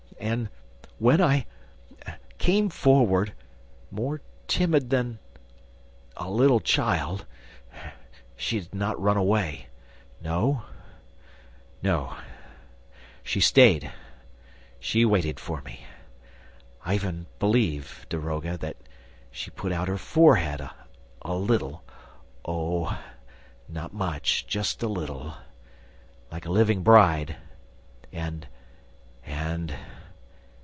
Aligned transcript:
And, 0.21 0.49
when 0.99 1.19
I... 1.19 1.47
came 2.37 2.69
forward, 2.69 3.33
more 3.89 4.21
timid 4.47 4.91
than... 4.91 5.17
a 6.15 6.29
little 6.29 6.59
child, 6.59 7.25
she 8.35 8.59
did 8.59 8.75
not 8.75 9.01
run 9.01 9.17
away... 9.17 9.65
no, 10.21 10.61
no... 11.81 12.15
she 13.23 13.39
stayed... 13.39 13.91
she 14.79 15.03
waited 15.05 15.39
for 15.39 15.59
me... 15.63 15.87
I 16.85 16.93
even 16.93 17.25
believe... 17.39 18.05
daroga... 18.07 18.59
that 18.59 18.77
she 19.31 19.49
put 19.49 19.71
out 19.71 19.87
her 19.87 19.97
forehead... 19.97 20.61
a 21.23 21.33
little... 21.35 21.83
oh, 22.45 22.95
not 23.67 23.91
much... 23.91 24.45
just 24.45 24.83
a 24.83 24.87
little... 24.87 25.33
like 26.31 26.45
a 26.45 26.51
living 26.51 26.83
bride... 26.83 27.37
And... 28.13 28.47
and 29.25 29.75